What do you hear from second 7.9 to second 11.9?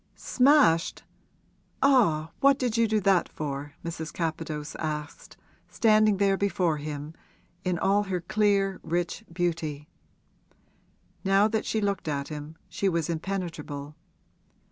her clear, rich beauty. Now that she